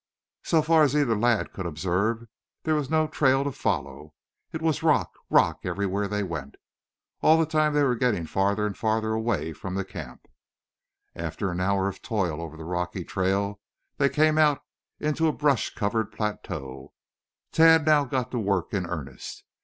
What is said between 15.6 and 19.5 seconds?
covered plateau. Tad now got to work in earnest.